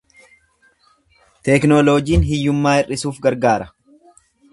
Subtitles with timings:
[1.49, 3.69] Teknooloojiin hiyyummaa hir'isuuf gargaara.